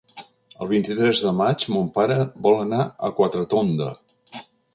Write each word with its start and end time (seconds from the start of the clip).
El 0.63 0.69
vint-i-tres 0.69 1.21
de 1.25 1.33
maig 1.41 1.65
mon 1.73 1.91
pare 1.99 2.17
vol 2.47 2.57
anar 2.63 2.81
a 2.87 3.11
Quatretonda. 3.21 3.93